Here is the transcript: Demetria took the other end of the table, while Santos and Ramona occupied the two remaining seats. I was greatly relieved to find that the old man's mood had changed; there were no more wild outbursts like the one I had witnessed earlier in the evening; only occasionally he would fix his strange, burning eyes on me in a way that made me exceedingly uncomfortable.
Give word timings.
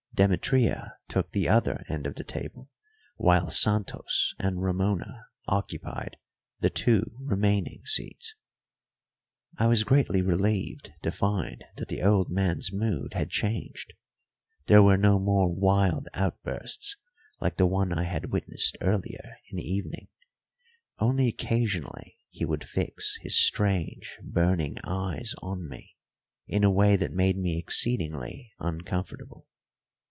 Demetria 0.13 0.97
took 1.07 1.31
the 1.31 1.47
other 1.49 1.83
end 1.89 2.05
of 2.05 2.13
the 2.13 2.23
table, 2.23 2.69
while 3.15 3.49
Santos 3.49 4.35
and 4.37 4.61
Ramona 4.61 5.23
occupied 5.47 6.15
the 6.59 6.69
two 6.69 7.15
remaining 7.17 7.81
seats. 7.85 8.35
I 9.57 9.65
was 9.65 9.83
greatly 9.85 10.21
relieved 10.21 10.91
to 11.01 11.11
find 11.11 11.63
that 11.77 11.87
the 11.87 12.03
old 12.03 12.29
man's 12.29 12.71
mood 12.71 13.15
had 13.15 13.31
changed; 13.31 13.95
there 14.67 14.83
were 14.83 14.97
no 14.97 15.17
more 15.17 15.51
wild 15.51 16.07
outbursts 16.13 16.97
like 17.39 17.57
the 17.57 17.65
one 17.65 17.91
I 17.91 18.03
had 18.03 18.31
witnessed 18.31 18.77
earlier 18.79 19.37
in 19.49 19.57
the 19.57 19.65
evening; 19.67 20.07
only 20.99 21.29
occasionally 21.29 22.17
he 22.29 22.45
would 22.45 22.63
fix 22.65 23.17
his 23.21 23.43
strange, 23.43 24.19
burning 24.21 24.77
eyes 24.83 25.33
on 25.41 25.67
me 25.67 25.95
in 26.45 26.63
a 26.63 26.69
way 26.69 26.95
that 26.95 27.11
made 27.13 27.39
me 27.39 27.57
exceedingly 27.57 28.51
uncomfortable. 28.59 29.47